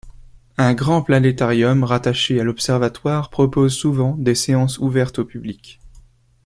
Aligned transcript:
Un 0.57 0.73
grand 0.73 1.03
planétarium 1.03 1.83
rattaché 1.83 2.39
à 2.39 2.43
l'observatoire 2.43 3.29
propose 3.29 3.75
souvent 3.75 4.15
des 4.17 4.33
séances 4.33 4.79
ouvertes 4.79 5.19
au 5.19 5.25
public. 5.25 5.79